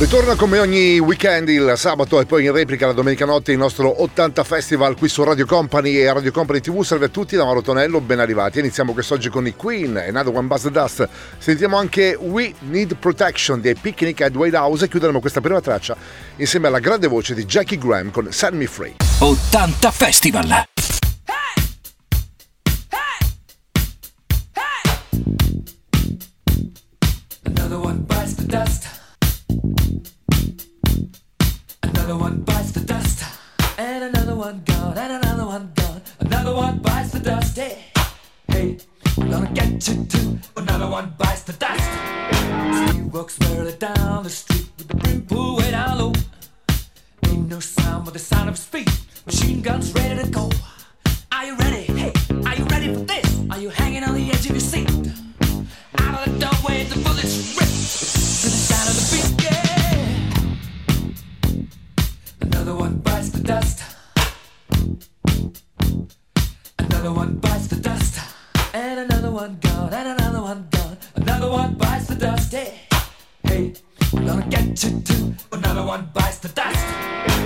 Ritorna 0.00 0.34
come 0.34 0.58
ogni 0.58 0.98
weekend 0.98 1.50
il 1.50 1.74
sabato 1.76 2.22
e 2.22 2.24
poi 2.24 2.46
in 2.46 2.52
replica 2.52 2.86
la 2.86 2.94
domenica 2.94 3.26
notte 3.26 3.52
il 3.52 3.58
nostro 3.58 4.02
80 4.02 4.44
Festival 4.44 4.96
qui 4.96 5.10
su 5.10 5.22
Radio 5.22 5.44
Company 5.44 5.94
e 5.96 6.10
Radio 6.10 6.32
Company 6.32 6.60
TV. 6.60 6.82
Salve 6.82 7.04
a 7.04 7.08
tutti 7.10 7.36
da 7.36 7.44
Mauro 7.44 7.60
Tonello, 7.60 8.00
ben 8.00 8.18
arrivati. 8.18 8.60
Iniziamo 8.60 8.94
quest'oggi 8.94 9.28
con 9.28 9.46
i 9.46 9.54
Queen 9.54 9.98
e 9.98 10.08
Another 10.08 10.34
One 10.34 10.46
Buzz 10.46 10.62
the 10.62 10.70
Dust. 10.70 11.06
Sentiamo 11.36 11.76
anche 11.76 12.16
We 12.18 12.54
Need 12.60 12.96
Protection 12.96 13.60
dei 13.60 13.74
Picnic 13.74 14.22
at 14.22 14.34
White 14.34 14.56
House 14.56 14.86
e 14.86 14.88
chiuderemo 14.88 15.20
questa 15.20 15.42
prima 15.42 15.60
traccia 15.60 15.94
insieme 16.36 16.68
alla 16.68 16.78
grande 16.78 17.06
voce 17.06 17.34
di 17.34 17.44
Jackie 17.44 17.76
Graham 17.76 18.10
con 18.10 18.32
Set 18.32 18.52
Me 18.52 18.66
Free. 18.66 18.94
80 19.18 19.90
Festival. 19.90 20.64
Another 27.44 27.78
one 27.78 27.98
bites 28.06 28.34
the 28.36 28.46
dust. 28.46 28.99
Another 32.10 32.24
one 32.24 32.40
bites 32.40 32.72
the 32.72 32.80
dust. 32.80 33.24
And 33.78 34.02
another 34.02 34.34
one 34.34 34.62
gone. 34.64 34.98
And 34.98 35.12
another 35.12 35.46
one 35.46 35.70
gone. 35.76 36.02
Another 36.18 36.52
one 36.56 36.78
bites 36.78 37.12
the 37.12 37.20
dust. 37.20 37.56
Hey, 37.56 37.84
hey, 38.48 38.78
I'm 39.16 39.30
gonna 39.30 39.52
get 39.52 39.86
you 39.86 40.04
too. 40.06 40.36
Another 40.56 40.88
one 40.88 41.14
bites 41.16 41.44
the 41.44 41.52
dust. 41.52 41.88
He 42.96 43.02
walks 43.02 43.38
merrily 43.38 43.76
down 43.78 44.24
the 44.24 44.28
street 44.28 44.66
with 44.76 44.88
the 44.88 44.96
brim 44.96 45.24
pulled 45.24 45.58
way 45.58 45.70
down 45.70 45.98
low. 45.98 46.12
Ain't 47.28 47.48
no 47.48 47.60
sound 47.60 48.06
but 48.06 48.14
the 48.14 48.18
sound 48.18 48.48
of 48.48 48.58
speed. 48.58 48.90
Machine 49.26 49.62
guns 49.62 49.94
ready 49.94 50.20
to 50.20 50.28
go. 50.30 50.50
Are 51.30 51.46
you 51.46 51.54
ready? 51.58 51.84
Hey, 52.00 52.12
are 52.44 52.56
you 52.56 52.64
ready 52.64 52.92
for 52.92 53.04
this? 53.04 53.40
Are 53.50 53.60
you 53.60 53.68
hanging 53.68 54.02
on 54.02 54.14
the 54.16 54.28
edge 54.32 54.46
of 54.46 54.50
your 54.50 54.58
seat? 54.58 54.90
Out 55.98 56.26
of 56.26 56.32
the 56.32 56.40
doorway, 56.44 56.82
the 56.86 56.98
bullets 57.04 57.54
rip 57.54 57.70
to 58.42 58.46
the 58.50 58.60
sound 58.66 58.88
of 58.88 58.96
the 58.96 59.34
beat. 59.34 59.39
Dust. 63.50 63.82
Another 66.78 67.12
one 67.12 67.34
bites 67.42 67.66
the 67.66 67.80
dust. 67.88 68.20
And 68.72 69.00
another 69.00 69.32
one 69.32 69.58
gone. 69.60 69.92
And 69.92 70.08
another 70.14 70.40
one 70.40 70.68
gone. 70.70 70.96
Another 71.16 71.50
one 71.50 71.74
bites 71.74 72.06
the 72.06 72.14
dust. 72.14 72.52
Hey, 72.52 72.74
hey, 73.42 73.74
I'm 74.12 74.24
gonna 74.24 74.46
get 74.46 74.84
you 74.84 75.00
too. 75.00 75.34
Another 75.50 75.84
one 75.84 76.10
bites 76.14 76.38
the 76.38 76.48
dust. 76.60 77.39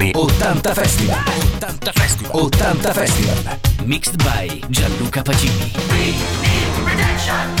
Company 0.00 0.12
80 0.16 0.74
Festival. 0.74 1.16
80 1.60 1.92
Festival. 1.92 2.46
80 2.46 2.92
Festival. 2.94 3.86
Mixed 3.86 4.16
by 4.18 4.62
Gianluca 4.70 5.22
Pacini. 5.22 5.72
Great 5.88 7.59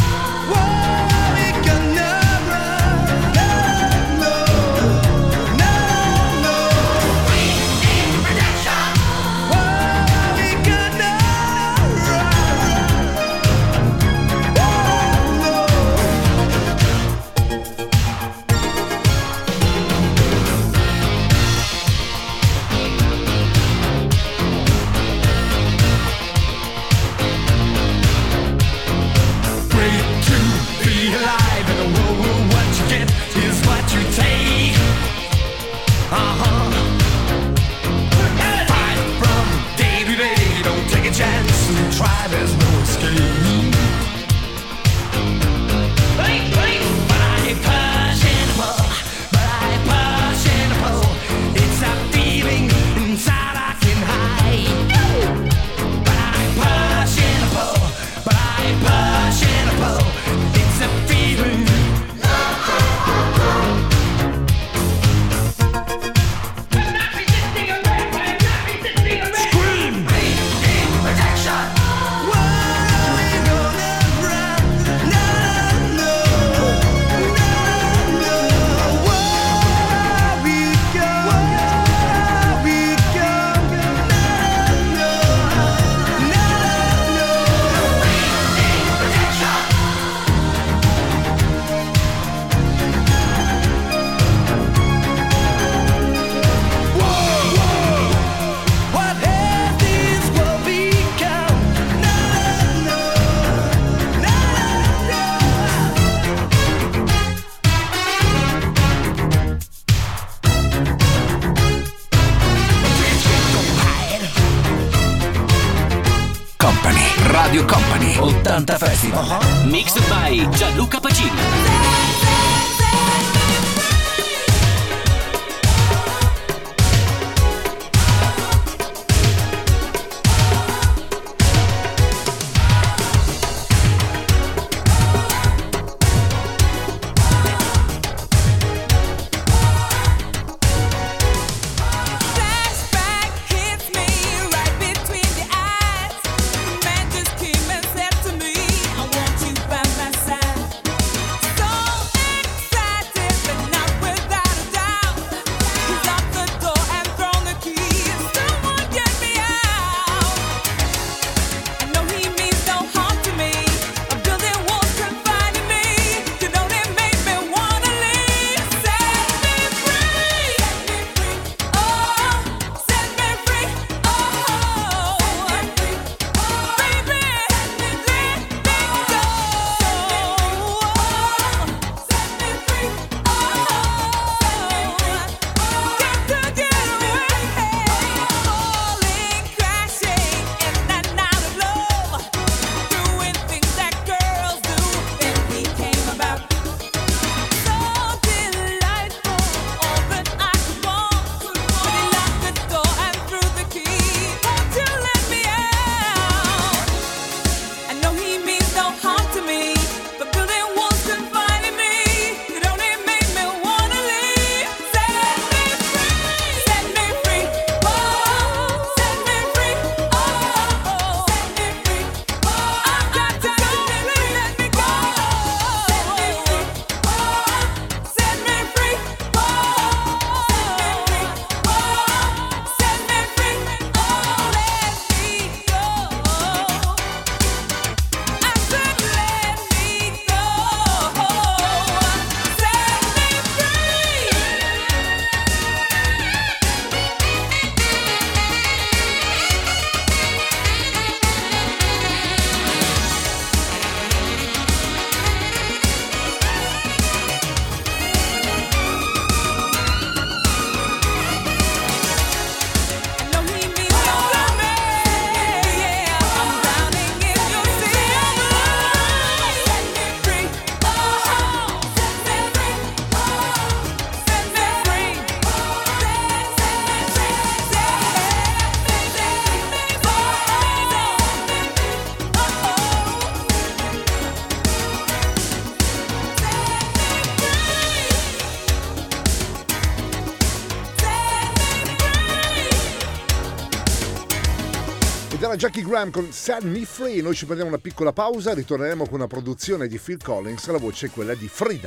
Jackie 295.60 295.82
Graham 295.82 296.10
con 296.10 296.32
Set 296.32 296.62
Me 296.62 296.86
Free. 296.86 297.20
Noi 297.20 297.34
ci 297.34 297.44
prendiamo 297.44 297.70
una 297.70 297.78
piccola 297.78 298.14
pausa, 298.14 298.54
ritorneremo 298.54 299.04
con 299.04 299.16
una 299.16 299.26
produzione 299.26 299.88
di 299.88 299.98
Phil 299.98 300.16
Collins. 300.16 300.66
La 300.68 300.78
voce 300.78 301.08
è 301.08 301.10
quella 301.10 301.34
di 301.34 301.50
Frida. 301.52 301.86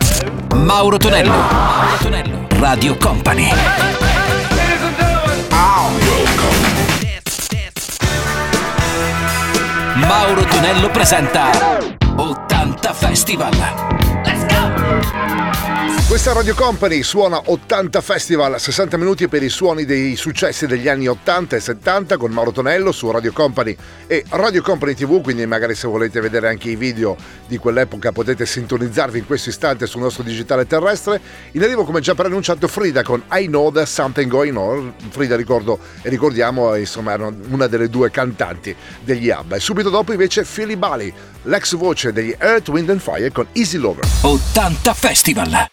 Mauro 0.53 0.97
Tonello. 0.97 1.31
Mauro 1.31 1.97
Tonello. 1.97 2.47
Radio 2.51 2.95
Company. 2.97 3.49
Mauro 9.95 10.43
Tonello 10.43 10.91
presenta 10.91 11.49
80 12.15 12.93
Festival. 12.93 14.02
Questa 16.13 16.31
Radio 16.31 16.53
Company 16.53 17.01
suona 17.01 17.41
80 17.43 17.99
Festival, 17.99 18.59
60 18.59 18.97
minuti 18.97 19.27
per 19.27 19.41
i 19.41 19.49
suoni 19.49 19.83
dei 19.83 20.15
successi 20.15 20.67
degli 20.67 20.87
anni 20.87 21.07
80 21.07 21.55
e 21.55 21.59
70 21.59 22.17
con 22.17 22.29
Mauro 22.29 22.51
Tonello 22.51 22.91
su 22.91 23.09
Radio 23.09 23.31
Company 23.31 23.75
e 24.05 24.23
Radio 24.29 24.61
Company 24.61 24.93
TV, 24.93 25.23
quindi 25.23 25.43
magari 25.47 25.73
se 25.73 25.87
volete 25.87 26.21
vedere 26.21 26.49
anche 26.49 26.69
i 26.69 26.75
video 26.75 27.17
di 27.47 27.57
quell'epoca 27.57 28.11
potete 28.11 28.45
sintonizzarvi 28.45 29.17
in 29.17 29.25
questo 29.25 29.49
istante 29.49 29.87
sul 29.87 30.01
nostro 30.01 30.21
digitale 30.21 30.67
terrestre. 30.67 31.19
In 31.53 31.63
arrivo 31.63 31.83
come 31.83 31.99
già 31.99 32.13
preannunciato 32.13 32.67
Frida 32.67 33.01
con 33.01 33.23
I 33.31 33.47
Know 33.47 33.71
There's 33.71 33.91
Something 33.91 34.29
Going 34.29 34.55
On. 34.55 34.93
Frida 35.09 35.35
ricordo 35.35 35.79
e 36.03 36.09
ricordiamo 36.09 36.75
insomma 36.75 37.13
era 37.13 37.33
una 37.49 37.65
delle 37.65 37.89
due 37.89 38.11
cantanti 38.11 38.75
degli 39.03 39.31
ABBA 39.31 39.55
e 39.55 39.59
subito 39.59 39.89
dopo 39.89 40.11
invece 40.11 40.43
Philly 40.43 40.75
Bali, 40.75 41.11
l'ex 41.41 41.75
voce 41.75 42.13
degli 42.13 42.35
Earth, 42.37 42.69
Wind 42.69 42.91
and 42.91 42.99
Fire 42.99 43.31
con 43.31 43.47
Easy 43.53 43.79
Lover. 43.79 44.05
80 44.21 44.93
Festival. 44.93 45.72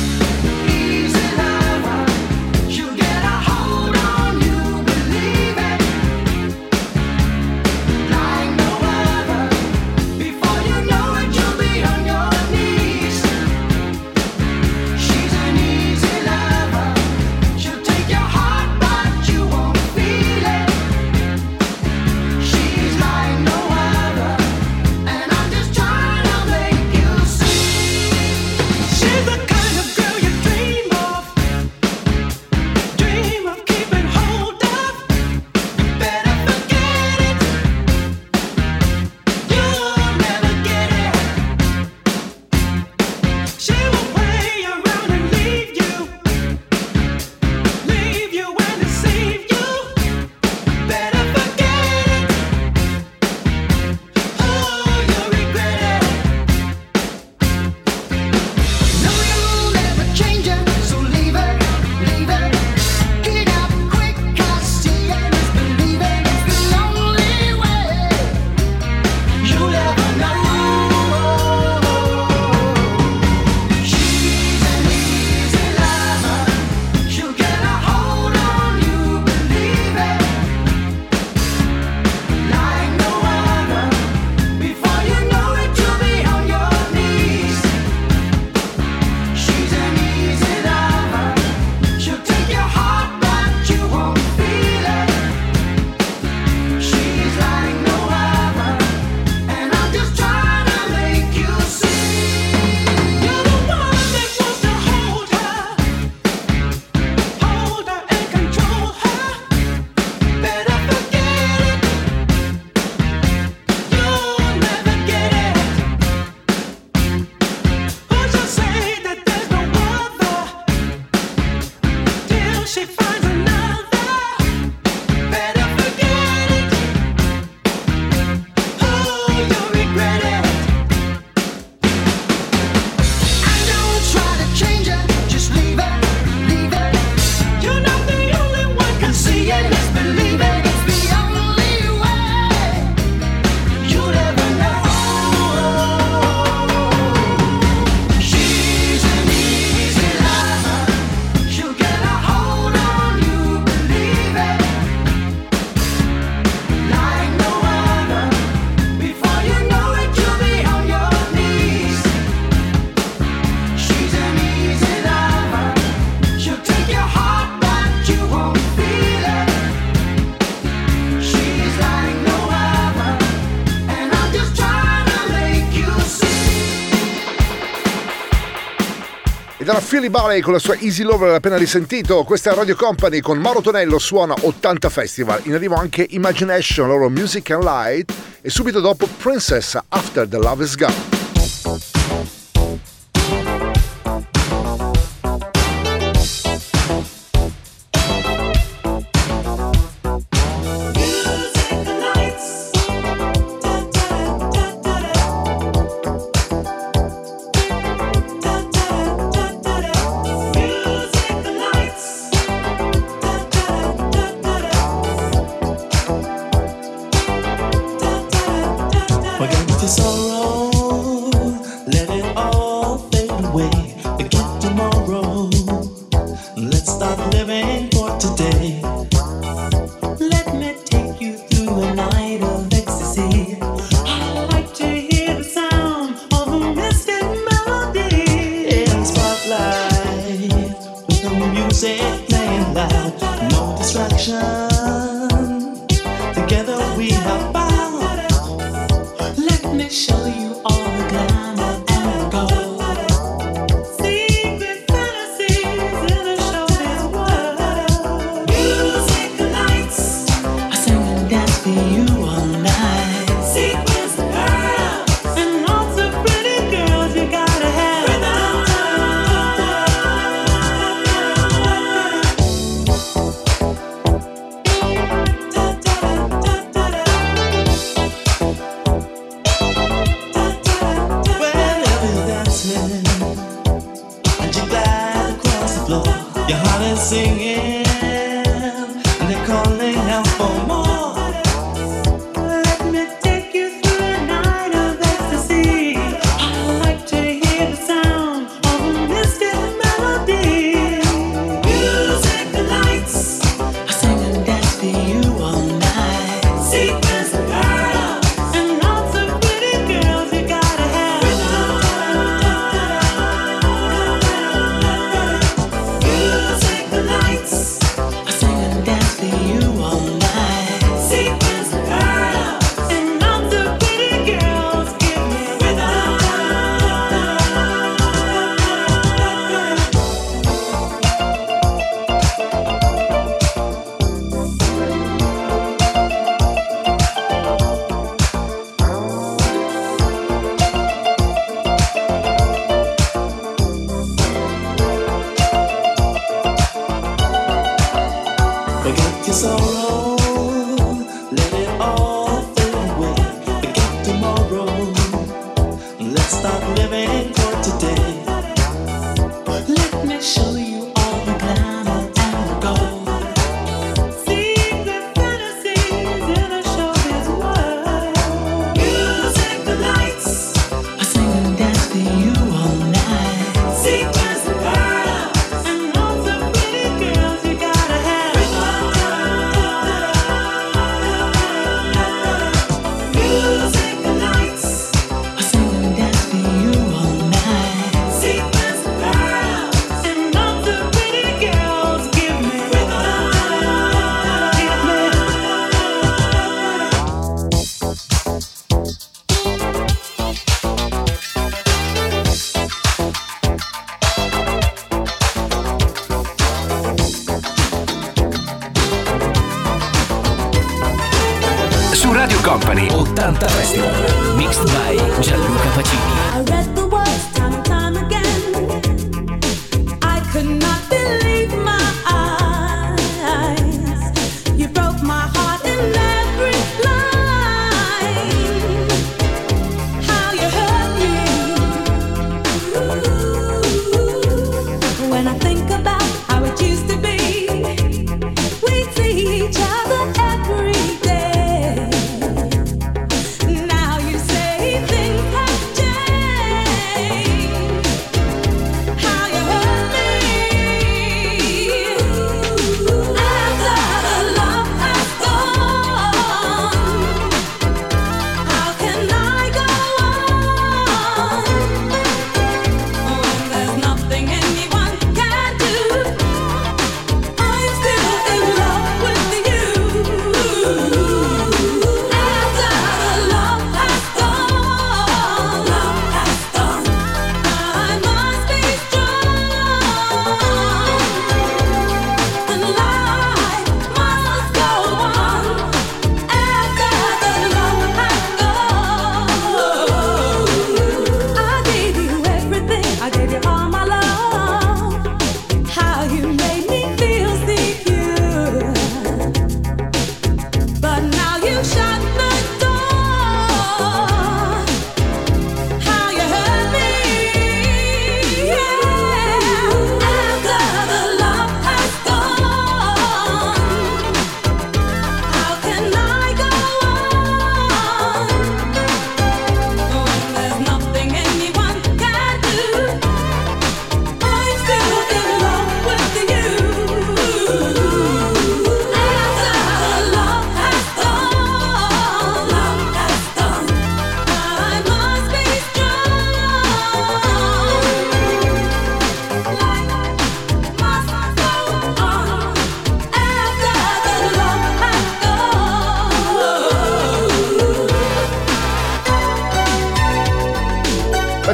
Billy 180.01 180.13
Barley 180.13 180.41
con 180.41 180.53
la 180.53 180.57
sua 180.57 180.75
Easy 180.79 181.03
Lover 181.03 181.31
appena 181.31 181.57
risentito, 181.57 182.23
questa 182.23 182.51
è 182.51 182.55
Radio 182.55 182.75
Company 182.75 183.19
con 183.19 183.37
Mauro 183.37 183.61
Tonello 183.61 183.99
suona 183.99 184.33
80 184.33 184.89
Festival, 184.89 185.41
in 185.43 185.53
arrivo 185.53 185.75
anche 185.75 186.07
Imagination, 186.09 186.87
loro 186.87 187.07
Music 187.07 187.51
and 187.51 187.61
Light 187.61 188.11
e 188.41 188.49
subito 188.49 188.79
dopo 188.79 189.07
Princess 189.19 189.77
After 189.89 190.27
the 190.27 190.37
Love 190.37 190.63
is 190.63 190.75
Gone. 190.75 192.40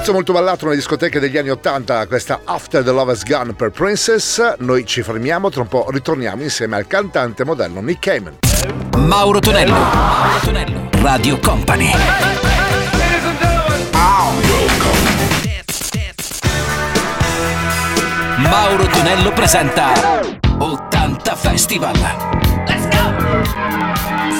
Pezzo 0.07 0.21
molto 0.21 0.31
ballato 0.31 0.63
nelle 0.63 0.77
discoteche 0.77 1.19
degli 1.19 1.37
anni 1.37 1.49
80, 1.49 2.07
questa 2.07 2.39
After 2.45 2.81
the 2.81 2.91
Lover's 2.91 3.25
Gun 3.25 3.53
per 3.57 3.71
Princess. 3.71 4.55
Noi 4.59 4.85
ci 4.85 5.03
fermiamo, 5.03 5.49
tra 5.49 5.59
un 5.59 5.67
po' 5.67 5.87
ritorniamo 5.89 6.43
insieme 6.43 6.77
al 6.77 6.87
cantante 6.87 7.43
modello 7.43 7.81
Nick 7.81 7.99
Cayman. 8.05 8.37
Mauro 8.99 9.39
Tonello. 9.39 9.73
Mauro 9.73 10.39
Tonello. 10.39 10.89
Radio 11.01 11.37
Company. 11.39 11.91
Mauro 18.37 18.87
Tonello 18.87 19.33
presenta 19.33 19.91
80 20.57 21.35
Festival. 21.35 21.95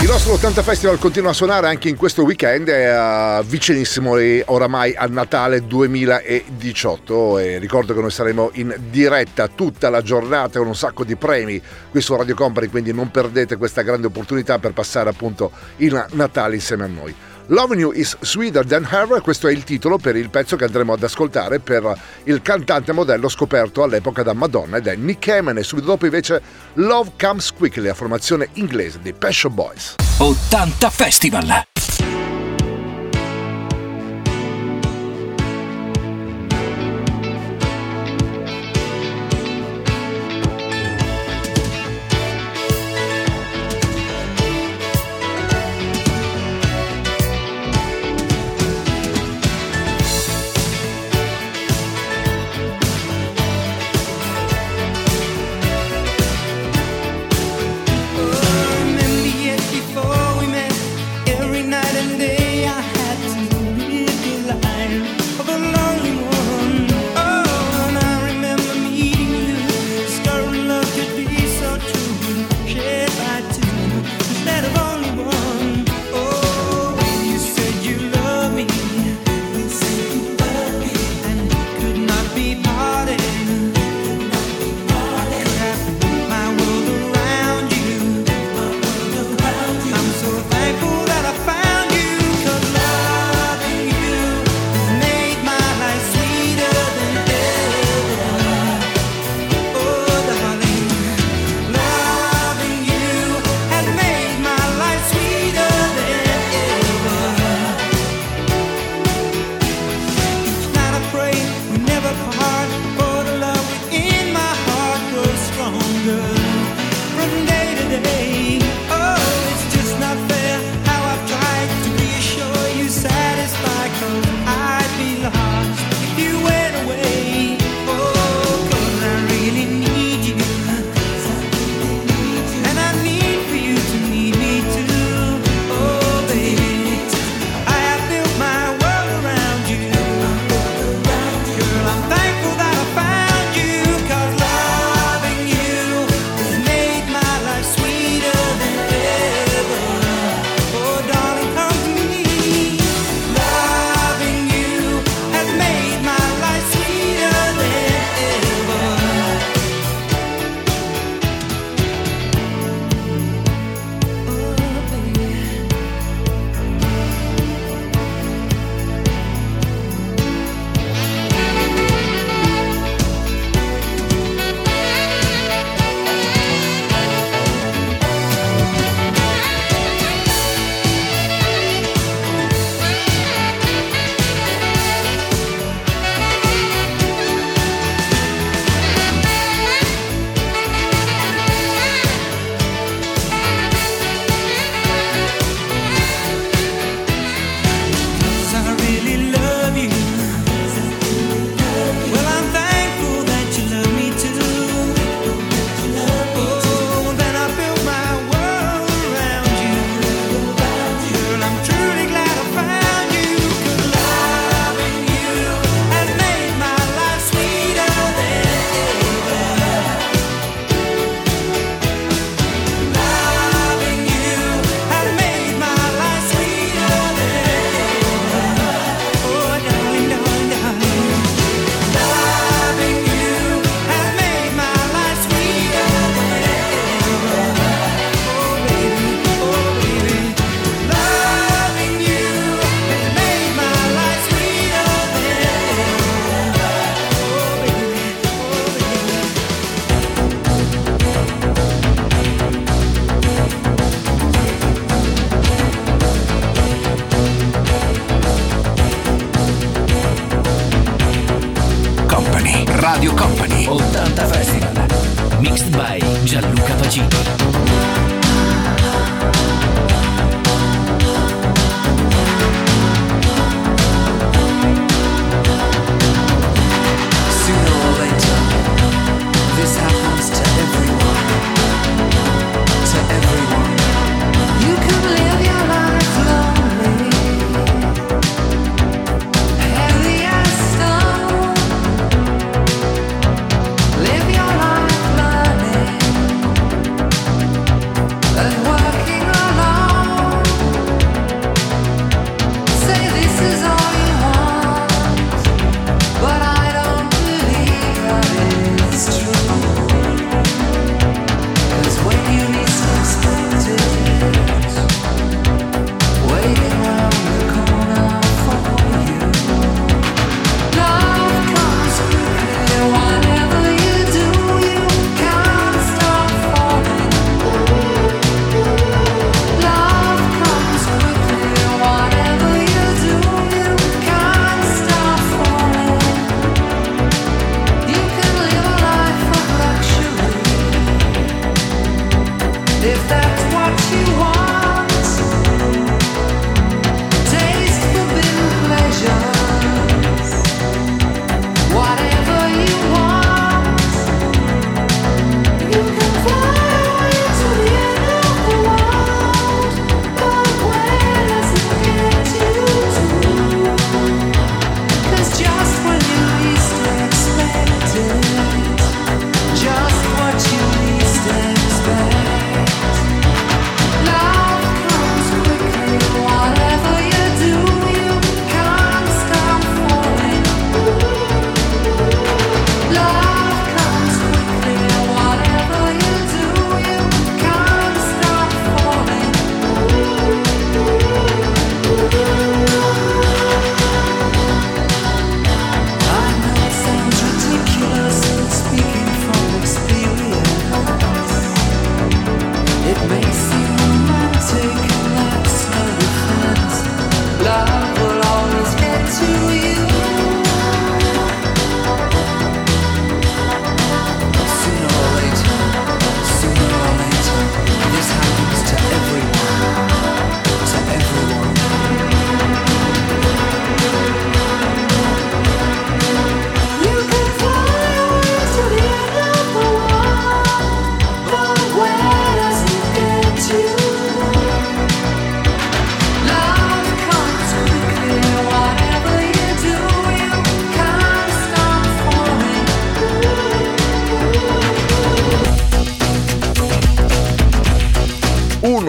Il 0.07 0.13
nostro 0.13 0.35
80 0.35 0.63
Festival 0.63 0.99
continua 0.99 1.31
a 1.31 1.33
suonare 1.33 1.67
anche 1.67 1.89
in 1.89 1.97
questo 1.97 2.23
weekend, 2.23 2.69
è 2.69 2.95
eh, 2.95 3.43
vicinissimo 3.43 4.15
oramai 4.45 4.95
al 4.95 5.11
Natale 5.11 5.67
2018 5.67 7.37
e 7.39 7.57
ricordo 7.57 7.93
che 7.93 7.99
noi 7.99 8.09
saremo 8.09 8.51
in 8.53 8.73
diretta 8.89 9.49
tutta 9.49 9.89
la 9.89 10.01
giornata 10.01 10.59
con 10.59 10.67
un 10.69 10.77
sacco 10.77 11.03
di 11.03 11.17
premi 11.17 11.61
qui 11.91 11.99
su 11.99 12.15
Radio 12.15 12.35
Company, 12.35 12.67
quindi 12.67 12.93
non 12.93 13.11
perdete 13.11 13.57
questa 13.57 13.81
grande 13.81 14.07
opportunità 14.07 14.59
per 14.59 14.71
passare 14.71 15.09
appunto 15.09 15.51
il 15.77 16.05
Natale 16.11 16.55
insieme 16.55 16.85
a 16.85 16.87
noi. 16.87 17.13
Loving 17.49 17.79
You 17.79 17.91
is 17.93 18.17
Sweeter 18.19 18.65
Than 18.65 18.85
Her, 18.89 19.21
questo 19.21 19.47
è 19.47 19.53
il 19.53 19.63
titolo 19.63 19.97
per 19.97 20.17
il 20.17 20.29
pezzo 20.29 20.57
che 20.57 20.65
andremo 20.65 20.91
ad 20.91 21.03
ascoltare 21.03 21.59
per 21.59 21.97
il 22.25 22.41
cantante 22.41 22.91
modello 22.91 23.29
scoperto 23.29 23.83
all'epoca 23.83 24.21
da 24.21 24.33
Madonna 24.33 24.77
ed 24.77 24.87
è 24.87 24.95
Nick 24.95 25.25
Cayman 25.25 25.57
e 25.57 25.63
subito 25.63 25.87
dopo 25.87 26.05
invece 26.05 26.41
Love 26.73 27.11
Comes 27.17 27.53
Quickly, 27.53 27.85
la 27.85 27.93
formazione 27.93 28.49
inglese 28.53 28.99
dei 29.01 29.13
Passion 29.13 29.53
Boys. 29.53 29.95
80 30.17 30.89
Festival. 30.89 31.76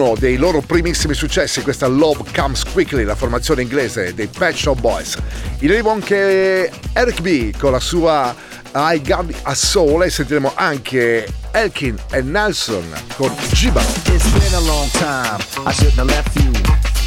Uno 0.09 0.15
dei 0.17 0.37
loro 0.37 0.61
primissimi 0.61 1.13
successi, 1.13 1.61
questa 1.61 1.87
Love 1.87 2.23
Comes 2.33 2.63
Quickly, 2.63 3.03
la 3.03 3.15
formazione 3.15 3.61
inglese 3.61 4.13
dei 4.13 4.27
Pet 4.27 4.55
Shop 4.55 4.79
Boys. 4.79 5.17
In 5.59 5.69
arrivo 5.69 5.91
anche 5.91 6.71
Eric 6.93 7.21
B 7.21 7.55
con 7.57 7.71
la 7.71 7.79
sua 7.79 8.35
I 8.73 9.01
Got 9.01 9.33
a 9.43 9.53
Soul 9.53 10.03
e 10.03 10.09
sentiremo 10.09 10.53
anche 10.55 11.27
Elkin 11.51 11.95
e 12.11 12.21
Nelson 12.21 12.85
con 13.15 13.31
Giba. 13.51 13.81
It's 13.81 14.27
been 14.29 14.53
a 14.53 14.59
long 14.61 14.89
time. 14.91 15.37
I 15.67 15.73
shouldn't 15.73 15.97
have 15.97 16.09
left 16.09 16.35
you 16.35 16.51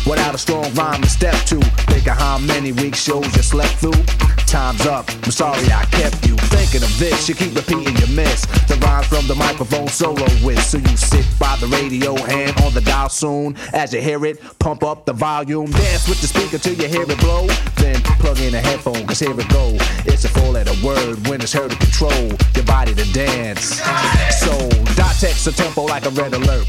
without 0.05 0.35
a 0.35 0.39
strong 0.39 0.65
rhyme 0.75 1.01
to 1.01 1.09
step 1.09 1.35
to. 1.47 1.59
Think 1.87 2.07
of 2.07 2.19
how 2.19 2.39
many 2.39 2.73
weeks 2.73 3.03
shows 3.03 3.27
you 3.35 3.43
slept 3.43 3.79
through. 3.79 4.42
Time's 4.53 4.85
up. 4.85 5.09
I'm 5.25 5.31
sorry 5.31 5.65
I 5.73 5.87
kept 5.87 6.29
you 6.29 6.37
thinking 6.53 6.83
of 6.83 6.99
this. 6.99 7.27
You 7.27 7.35
keep 7.35 7.55
repeating 7.55 7.97
your 7.97 8.09
miss. 8.09 8.45
The 8.69 8.79
rhymes 8.83 9.07
from 9.07 9.27
the 9.27 9.35
microphone 9.35 9.89
solo 9.89 10.27
with. 10.45 10.63
So 10.63 10.77
you 10.77 10.95
sit 10.95 11.25
by 11.39 11.57
the 11.57 11.69
radio, 11.69 12.15
hand 12.17 12.61
on 12.61 12.75
the 12.75 12.83
dial 12.83 13.09
soon. 13.09 13.57
As 13.73 13.95
you 13.95 14.03
hear 14.03 14.23
it, 14.27 14.43
pump 14.59 14.83
up 14.83 15.07
the 15.07 15.15
volume. 15.15 15.71
Dance 15.71 16.07
with 16.07 16.21
the 16.21 16.27
speaker 16.27 16.59
till 16.59 16.75
you 16.75 16.87
hear 16.87 17.11
it 17.11 17.19
blow. 17.21 17.47
Then 17.77 18.03
plug 18.21 18.41
in 18.41 18.55
a 18.55 18.61
headphone, 18.61 19.07
cause 19.07 19.21
here 19.21 19.33
it 19.33 19.49
go. 19.49 19.75
It's 20.05 20.27
a 20.27 20.29
four 20.29 20.51
letter 20.51 20.75
word 20.85 21.27
when 21.29 21.41
it's 21.41 21.55
heard 21.55 21.71
to 21.71 21.77
control 21.79 22.29
your 22.55 22.67
body 22.67 22.95
to 22.95 23.13
dance. 23.15 23.81
So, 24.37 24.69
dot 24.97 25.17
text 25.19 25.47
a 25.47 25.53
tempo 25.53 25.85
like 25.85 26.05
a 26.05 26.11
red 26.11 26.35
alert. 26.35 26.69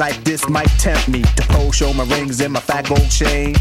Like 0.00 0.24
this 0.24 0.48
might 0.48 0.70
tempt 0.78 1.08
me 1.08 1.20
to 1.20 1.42
pose, 1.50 1.76
show 1.76 1.92
my 1.92 2.04
rings 2.04 2.40
and 2.40 2.54
my 2.54 2.60
fat 2.60 2.88
gold 2.88 3.10
chain. 3.10 3.54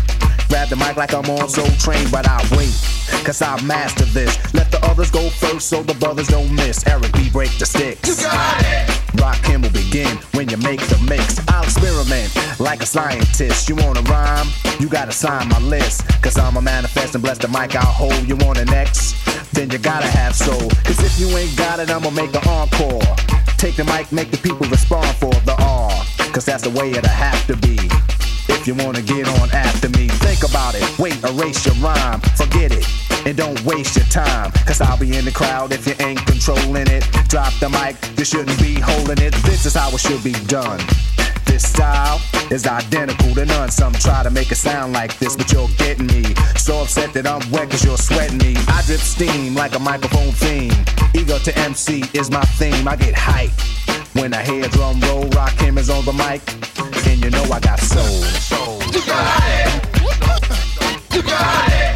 Grab 0.48 0.70
the 0.70 0.78
mic 0.78 0.96
like 0.96 1.14
I'm 1.14 1.30
on 1.30 1.50
Soul 1.50 1.68
Train, 1.78 2.08
but 2.10 2.26
I 2.30 2.38
wait, 2.56 2.72
cause 3.26 3.42
I 3.42 3.62
master 3.64 4.06
this. 4.06 4.32
Let 4.54 4.72
the 4.72 4.80
others 4.86 5.12
go 5.12 5.30
first 5.30 5.68
so 5.68 5.84
the 5.84 5.94
brothers 5.96 6.28
don't 6.28 6.56
miss. 6.56 6.88
Eric 6.88 7.12
B. 7.12 7.30
break 7.30 7.52
the 7.60 7.66
sticks. 7.66 8.08
You 8.08 8.16
got 8.24 8.64
it! 8.64 9.20
Rock 9.20 9.44
him 9.46 9.64
will 9.64 9.72
begin 9.72 10.16
when 10.32 10.48
you 10.48 10.56
make 10.58 10.80
the 10.88 10.98
mix. 11.10 11.46
I'll 11.50 11.64
experiment 11.64 12.32
like 12.58 12.82
a 12.82 12.86
scientist. 12.86 13.68
You 13.68 13.76
wanna 13.76 14.02
rhyme? 14.04 14.48
You 14.80 14.88
gotta 14.88 15.12
sign 15.12 15.50
my 15.50 15.60
list. 15.60 16.08
Cause 16.22 16.38
I'm 16.38 16.56
a 16.56 16.62
manifest 16.62 17.16
and 17.16 17.24
bless 17.24 17.38
the 17.38 17.50
mic 17.50 17.76
I'll 17.76 17.86
hold. 17.86 18.26
You 18.30 18.38
want 18.38 18.60
an 18.60 18.70
X? 18.70 19.14
Then 19.52 19.70
you 19.72 19.78
gotta 19.78 20.08
have 20.08 20.34
soul. 20.34 20.70
Cause 20.88 21.04
if 21.04 21.20
you 21.20 21.28
ain't 21.36 21.58
got 21.58 21.80
it, 21.80 21.90
I'ma 21.90 22.12
make 22.12 22.34
an 22.34 22.48
encore. 22.48 23.04
Take 23.58 23.76
the 23.76 23.84
mic, 23.84 24.10
make 24.14 24.32
the 24.32 24.38
people 24.38 24.66
respond 24.70 25.14
for. 25.18 25.39
Cause 26.34 26.46
that's 26.46 26.64
the 26.64 26.70
way 26.70 26.92
it'll 26.92 27.10
have 27.10 27.46
to 27.48 27.58
be. 27.58 27.78
If 28.50 28.68
you 28.68 28.76
wanna 28.76 29.02
get 29.02 29.28
on 29.40 29.50
after 29.52 29.90
me, 29.90 30.08
think 30.08 30.44
about 30.44 30.76
it. 30.76 30.84
Wait, 31.00 31.18
erase 31.24 31.66
your 31.66 31.76
rhyme, 31.76 32.22
forget 32.38 32.72
it. 32.72 32.86
And 33.26 33.36
don't 33.36 33.60
waste 33.64 33.96
your 33.96 34.06
time, 34.06 34.52
cause 34.66 34.80
I'll 34.80 34.98
be 34.98 35.18
in 35.18 35.26
the 35.26 35.32
crowd 35.32 35.72
if 35.72 35.88
you 35.88 35.96
ain't 36.00 36.24
controlling 36.26 36.88
it. 36.88 37.04
Drop 37.28 37.52
the 37.60 37.70
mic, 37.70 37.96
you 38.18 38.26
shouldn't 38.26 38.58
be 38.60 38.80
holding 38.80 39.18
it. 39.20 39.34
This 39.44 39.66
is 39.66 39.74
how 39.76 39.90
it 39.90 40.00
should 40.00 40.24
be 40.24 40.34
done. 40.46 40.80
This 41.46 41.68
style 41.68 42.22
is 42.52 42.68
identical 42.68 43.34
to 43.34 43.46
none. 43.46 43.72
Some 43.72 43.94
try 43.94 44.22
to 44.22 44.30
make 44.30 44.52
it 44.52 44.58
sound 44.58 44.94
like 44.94 45.18
this, 45.18 45.36
but 45.36 45.52
you're 45.52 45.70
getting 45.78 46.08
me. 46.08 46.24
So 46.56 46.82
upset 46.82 47.12
that 47.14 47.26
I'm 47.26 47.42
wet 47.50 47.72
cause 47.72 47.84
you're 47.84 47.98
sweating 47.98 48.38
me. 48.38 48.56
I 48.68 48.84
drip 48.86 49.00
steam 49.00 49.56
like 49.56 49.74
a 49.74 49.80
microphone 49.80 50.32
theme. 50.34 50.74
Ego 51.16 51.40
to 51.40 51.58
MC 51.58 52.04
is 52.14 52.30
my 52.30 52.44
theme. 52.60 52.88
I 52.88 52.96
get 52.96 53.16
hype 53.16 53.52
when 54.14 54.34
I 54.34 54.44
hear 54.44 54.68
drum 54.70 55.00
roll. 55.02 55.28
Rock 55.30 55.60
him 55.60 55.78
is 55.78 55.90
on 55.90 56.06
the 56.06 56.14
mic, 56.14 56.42
and 57.08 57.24
you 57.24 57.30
know 57.30 57.44
I 57.44 57.60
got 57.60 57.80
soul. 57.80 58.22
soul. 58.50 58.82
You 58.94 59.06
got 59.06 59.44
it. 59.48 61.16
You 61.16 61.22
got 61.24 61.72
it. 61.72 61.89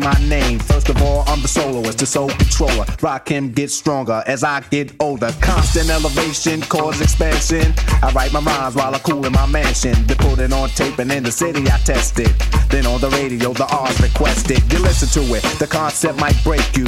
My 0.00 0.18
name. 0.28 0.58
First 0.58 0.88
of 0.88 1.00
all, 1.02 1.24
I'm 1.26 1.40
the 1.42 1.48
soloist, 1.48 1.98
the 1.98 2.06
soul 2.06 2.28
controller. 2.30 2.86
Rock 3.02 3.28
him, 3.28 3.52
get 3.52 3.70
stronger 3.70 4.22
as 4.26 4.42
I 4.42 4.60
get 4.70 4.92
older. 5.00 5.30
Constant 5.40 5.90
elevation, 5.90 6.60
cause 6.62 7.00
expansion. 7.00 7.72
I 8.02 8.10
write 8.12 8.32
my 8.32 8.40
rhymes 8.40 8.74
while 8.74 8.94
I 8.94 8.98
cool 8.98 9.24
in 9.26 9.32
my 9.32 9.46
mansion. 9.46 9.94
They 10.06 10.14
put 10.14 10.38
it 10.38 10.52
on 10.52 10.68
tape 10.70 10.98
and 10.98 11.12
in 11.12 11.22
the 11.22 11.32
city 11.32 11.62
I 11.70 11.78
test 11.78 12.18
it. 12.18 12.32
Then 12.70 12.86
on 12.86 13.00
the 13.00 13.10
radio, 13.10 13.52
the 13.52 13.66
R's 13.66 14.00
requested. 14.00 14.60
You 14.72 14.78
listen 14.80 15.08
to 15.22 15.34
it, 15.34 15.42
the 15.58 15.66
concept 15.66 16.18
might 16.20 16.42
break 16.42 16.76
you. 16.76 16.86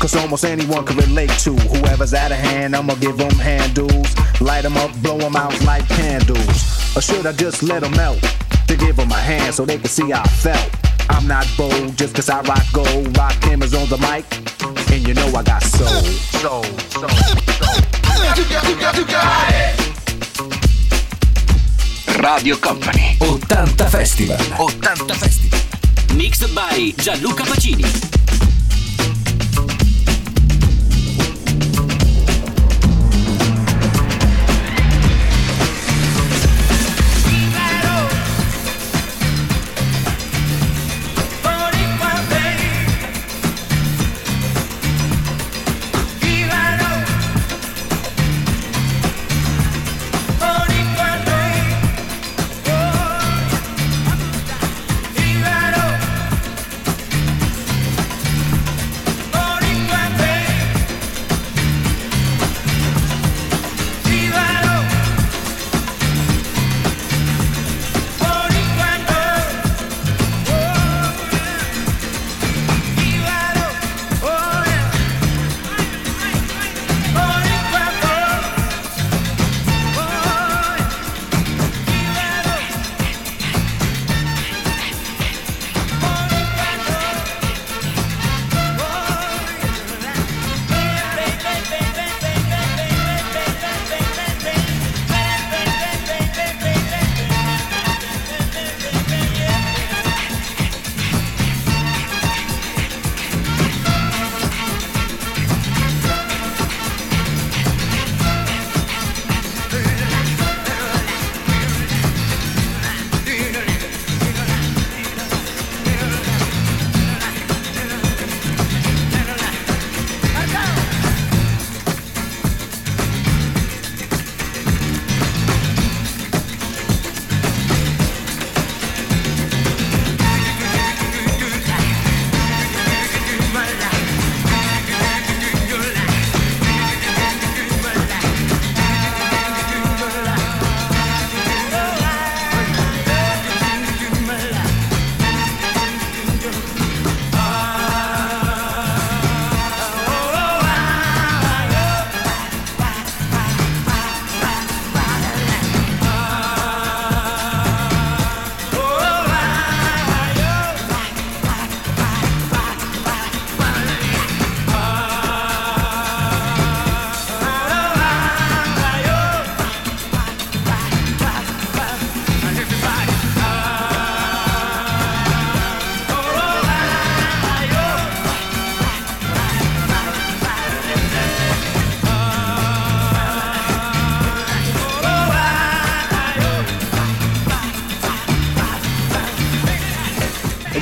Cause 0.00 0.16
almost 0.16 0.44
anyone 0.44 0.86
can 0.86 0.96
relate 0.96 1.30
to 1.44 1.54
whoever's 1.54 2.14
out 2.14 2.32
of 2.32 2.38
hand. 2.38 2.74
I'ma 2.74 2.94
give 2.94 3.18
them 3.18 3.32
handles, 3.32 4.08
light 4.40 4.62
them 4.62 4.76
up, 4.78 4.90
blow 5.02 5.18
them 5.18 5.36
out 5.36 5.58
like 5.64 5.86
candles. 5.88 6.96
Or 6.96 7.02
should 7.02 7.26
I 7.26 7.32
just 7.32 7.62
let 7.62 7.82
them 7.82 7.92
melt? 7.92 8.20
To 8.68 8.76
give 8.76 8.96
them 8.96 9.10
a 9.10 9.14
hand 9.14 9.54
so 9.54 9.66
they 9.66 9.76
can 9.76 9.88
see 9.88 10.10
how 10.10 10.22
I 10.22 10.28
felt. 10.28 10.89
I'm 11.10 11.26
not 11.26 11.46
bold 11.56 11.96
just 11.96 12.14
cause 12.14 12.30
I 12.30 12.40
rock 12.42 12.64
gold. 12.72 13.16
Rock 13.16 13.34
cameras 13.40 13.74
on 13.74 13.88
the 13.88 13.98
mic, 13.98 14.24
and 14.92 15.06
you 15.06 15.14
know 15.14 15.26
I 15.28 15.42
got 15.42 15.62
soul. 15.62 15.88
Soul, 16.40 16.62
soul, 16.62 17.08
soul. 17.08 17.76
You 18.36 18.44
got, 18.48 18.68
you 18.68 18.76
got, 18.80 18.96
you 18.96 19.04
got 19.04 19.52
it. 19.52 19.80
Radio 22.22 22.56
Company 22.56 23.16
80 23.20 23.84
Festival 23.88 24.36
80 24.36 25.14
Festival 25.14 25.58
Mixed 26.16 26.54
by 26.54 26.92
Gianluca 26.98 27.44
Pacini 27.44 28.29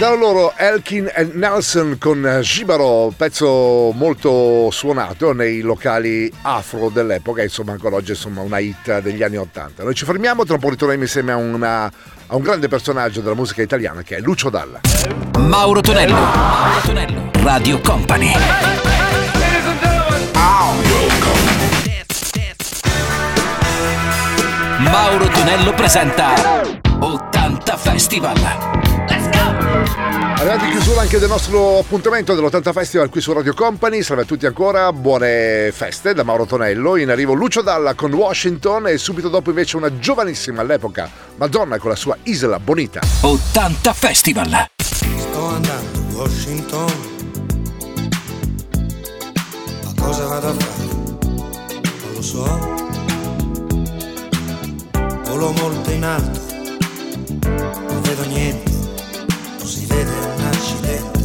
Erano 0.00 0.14
loro 0.16 0.52
Elkin 0.56 1.10
e 1.12 1.28
Nelson 1.32 1.96
con 1.98 2.24
eh, 2.24 2.40
Gibaro, 2.40 3.12
pezzo 3.16 3.90
molto 3.94 4.70
suonato 4.70 5.32
nei 5.32 5.60
locali 5.60 6.32
afro 6.42 6.88
dell'epoca, 6.88 7.42
insomma 7.42 7.72
ancora 7.72 7.96
oggi 7.96 8.12
insomma 8.12 8.40
una 8.40 8.58
hit 8.58 9.00
degli 9.00 9.22
anni 9.24 9.36
Ottanta. 9.38 9.82
Noi 9.82 9.94
ci 9.94 10.04
fermiamo, 10.04 10.44
tra 10.44 10.54
un 10.54 10.60
po' 10.60 10.70
ritorniamo 10.70 11.02
insieme 11.02 11.32
a, 11.32 11.36
una- 11.36 11.84
a 12.28 12.36
un 12.36 12.42
grande 12.42 12.68
personaggio 12.68 13.20
della 13.20 13.34
musica 13.34 13.60
italiana 13.60 14.02
che 14.02 14.16
è 14.16 14.20
Lucio 14.20 14.50
Dalla. 14.50 14.80
Mauro 15.38 15.80
Tonello. 15.80 16.14
Mauro 16.14 16.80
Tonello. 16.84 17.30
Radio 17.42 17.80
Company. 17.80 18.32
Mauro 24.78 25.26
Tonello 25.28 25.72
presenta 25.74 26.34
80 27.00 27.76
Festival. 27.76 28.87
Arrivati 30.10 30.64
in 30.66 30.70
chiusura 30.70 31.00
anche 31.02 31.18
del 31.18 31.28
nostro 31.28 31.80
appuntamento 31.80 32.34
dell'80 32.34 32.72
Festival 32.72 33.08
qui 33.10 33.20
su 33.20 33.32
Radio 33.32 33.52
Company, 33.52 34.02
salve 34.02 34.22
a 34.22 34.24
tutti 34.24 34.46
ancora, 34.46 34.92
buone 34.92 35.70
feste 35.72 36.14
da 36.14 36.22
Mauro 36.22 36.46
Tonello, 36.46 36.96
in 36.96 37.10
arrivo 37.10 37.34
Lucio 37.34 37.60
Dalla 37.60 37.94
con 37.94 38.12
Washington 38.14 38.86
e 38.86 38.96
subito 38.96 39.28
dopo 39.28 39.50
invece 39.50 39.76
una 39.76 39.98
giovanissima 39.98 40.62
all'epoca 40.62 41.10
Madonna 41.36 41.78
con 41.78 41.90
la 41.90 41.96
sua 41.96 42.16
Isla 42.22 42.58
Bonita. 42.60 43.00
80 43.20 43.92
Festival. 43.92 44.66
Sto 44.80 45.46
andando 45.46 45.98
a 45.98 46.02
Washington. 46.14 46.92
Ma 49.84 49.94
cosa 50.00 50.24
vado 50.24 50.48
a 50.48 50.54
fare? 50.54 50.86
Non 52.04 52.12
lo 52.14 52.22
so. 52.22 52.86
Volo 55.24 55.52
molto 55.52 55.90
in 55.90 56.04
alto. 56.04 56.40
Non 57.42 58.00
vedo 58.02 58.24
niente. 58.24 58.67
Si 59.68 59.84
vede 59.84 60.10
un 60.10 60.44
accidente. 60.46 61.20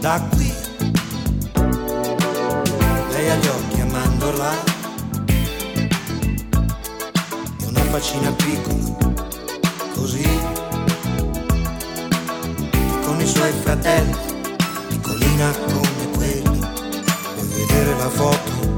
Da 0.00 0.20
qui. 0.30 0.52
Lei 3.12 3.30
ha 3.30 3.36
gli 3.36 3.46
occhi 3.46 3.80
a 3.80 3.84
mandorla. 3.84 4.52
E 7.60 7.66
una 7.68 7.84
faccina 7.84 8.32
piccola. 8.32 9.14
Così 9.94 10.28
con 13.04 13.20
i 13.20 13.26
suoi 13.28 13.52
fratelli, 13.62 14.16
piccolina 14.88 15.52
come 15.66 16.10
quelli. 16.16 16.58
Vuoi 16.58 17.48
vedere 17.48 17.96
la 17.96 18.08
foto 18.08 18.71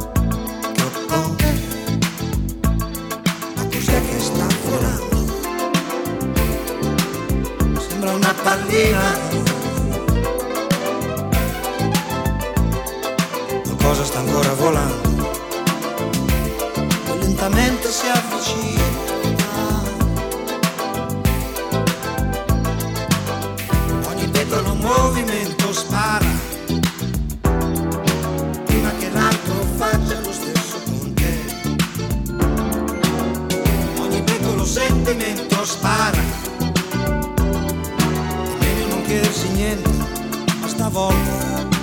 Pallina. 8.44 9.18
Qualcosa 13.64 14.04
sta 14.04 14.18
ancora 14.18 14.52
volando. 14.52 15.30
Lentamente 17.18 17.90
si 17.90 18.06
avvicina. 18.06 18.84
ogni 24.08 24.28
piccolo 24.28 24.74
movimento 24.74 25.72
spara 25.72 26.26
prima 28.64 28.90
che 28.98 29.10
l'altro 29.10 29.54
faccia 29.76 30.20
lo 30.20 30.32
stesso 30.32 30.80
con 30.84 31.14
te 31.14 31.38
ogni 33.98 34.22
piccolo 34.22 34.64
sentimento 34.64 35.64
spara 35.64 36.23
niente 39.54 39.90
ma 40.60 40.68
stavolta 40.68 41.73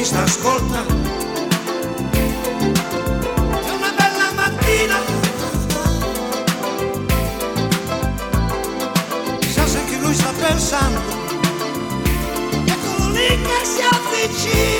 mi 0.00 0.06
sta 0.06 0.22
ascoltando. 0.22 0.94
È 2.10 3.70
una 3.70 3.92
bella 3.98 4.32
mattina. 4.34 4.96
Sa 9.46 9.66
se 9.66 9.78
anche 9.78 9.98
lui 9.98 10.14
sta 10.14 10.32
pensando. 10.32 11.00
Eccolo 12.64 13.08
lì 13.10 13.28
che 13.42 13.60
si 13.62 13.82
avvicina. 13.82 14.79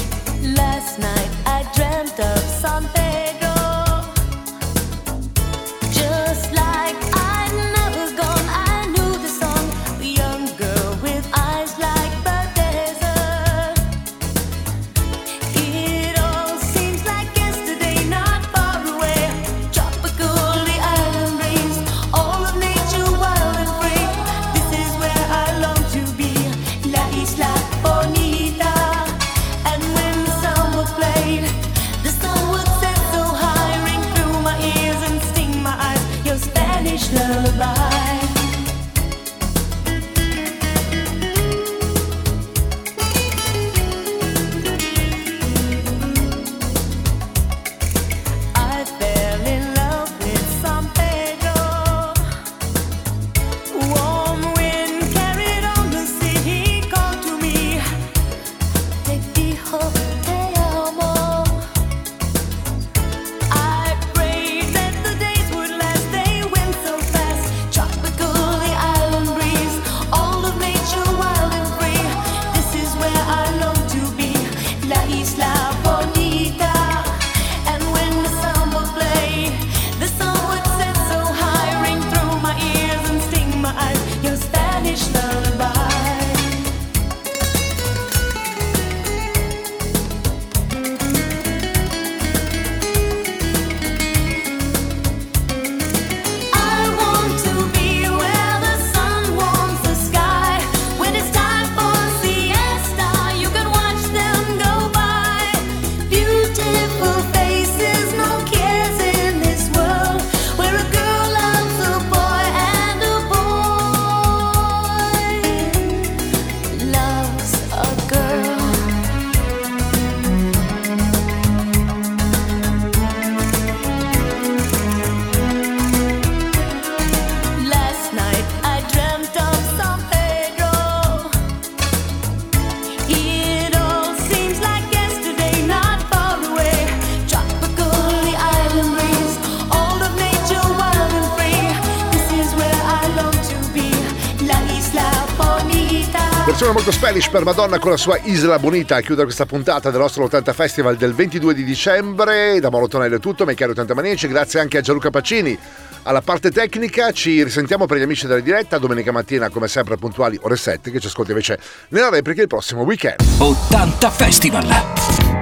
Spanish 147.11 147.29
per 147.29 147.43
Madonna 147.43 147.77
con 147.77 147.91
la 147.91 147.97
sua 147.97 148.17
Isla 148.23 148.57
Bonita 148.57 148.95
a 148.95 149.01
chiudere 149.01 149.25
questa 149.25 149.45
puntata 149.45 149.89
del 149.89 149.99
nostro 149.99 150.23
80 150.23 150.53
Festival 150.53 150.95
del 150.95 151.13
22 151.13 151.53
di 151.53 151.65
dicembre. 151.65 152.57
Da 152.61 152.69
Mauro 152.69 152.87
Tonello 152.87 153.17
è 153.17 153.19
tutto, 153.19 153.43
miei 153.43 153.57
cari 153.57 153.71
80 153.71 153.93
maniaci, 153.93 154.29
grazie 154.29 154.61
anche 154.61 154.77
a 154.77 154.81
Gianluca 154.81 155.09
Pacini 155.09 155.59
alla 156.03 156.21
parte 156.21 156.51
tecnica. 156.51 157.11
Ci 157.11 157.43
risentiamo 157.43 157.85
per 157.85 157.97
gli 157.97 158.03
amici 158.03 158.27
della 158.27 158.39
diretta 158.39 158.77
domenica 158.77 159.11
mattina, 159.11 159.49
come 159.49 159.67
sempre, 159.67 159.97
puntuali 159.97 160.39
ore 160.43 160.55
7, 160.55 160.89
che 160.89 161.01
ci 161.01 161.07
ascolti 161.07 161.31
invece 161.31 161.59
nella 161.89 162.09
replica 162.09 162.41
il 162.41 162.47
prossimo 162.47 162.83
weekend. 162.83 163.19
80 163.39 164.09
Festival! 164.09 164.67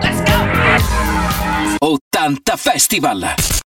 Let's 0.01 0.23
go! 0.23 1.85
80 1.85 2.55
Festival! 2.57 3.49